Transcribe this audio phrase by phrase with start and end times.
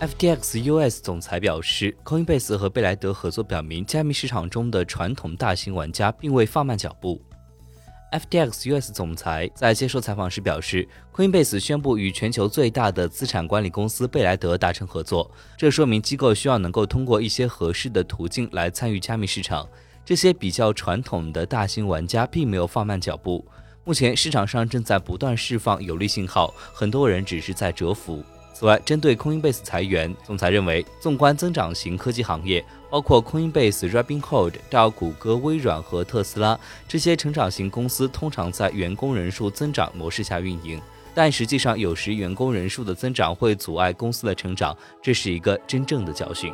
[0.00, 7.20] FTX US 总裁表示，Coinbase 和贝莱德合作表明，加密市场中的传统大型玩家并未放慢脚步。
[8.12, 19.68] FTX US 总裁在接受采访时表示，Coinbase 宣布与全球最大的资产管理公司贝莱德达成合作，这说明机构需要能够通过一些合适的途径来参与加密市场。
[20.04, 23.44] 这些比较传统的大型玩家并没有放慢脚步，
[23.82, 28.22] 目前市场上正在不断释放有利信号，很多人只是在蛰伏。
[28.58, 36.58] 此外，针对 Coinbase 裁员，总裁认为，纵观增长型科技行业，包括 Coinbase、Robinhood 到谷歌、微软和特斯拉
[36.88, 40.80] 这些成长型公司，通常在员工人数增长模式下运营。
[41.14, 46.52] 但实际上，有时员工人数的增长会阻碍公司的成长，这是一个真正的教训。